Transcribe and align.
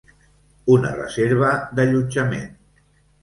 Una 0.75 0.93
reserva 0.95 1.51
d'allotjament. 1.81 2.49